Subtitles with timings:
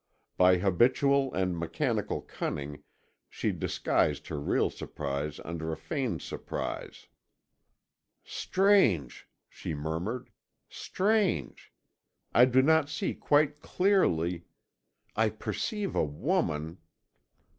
[0.35, 2.81] By habitual and mechanical cunning
[3.29, 7.05] she disguised her real surprise under a feigned surprise.
[8.23, 10.31] "Strange!" she murmured,
[10.67, 11.71] "strange!
[12.33, 14.45] I do not see quite clearly...
[15.15, 16.79] I perceive a woman...."